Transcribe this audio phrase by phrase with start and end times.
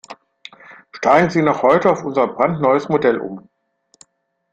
[0.93, 3.47] Steigen Sie noch heute auf unser brandneues Modell um!